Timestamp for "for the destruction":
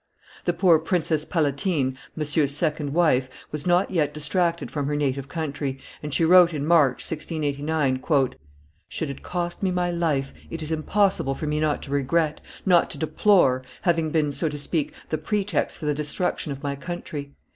15.77-16.51